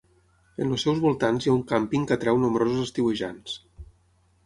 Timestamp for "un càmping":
1.59-2.09